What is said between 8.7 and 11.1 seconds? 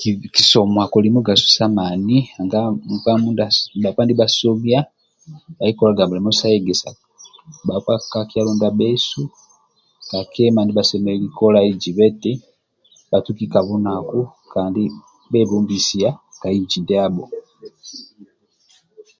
bhesu ka kima ndia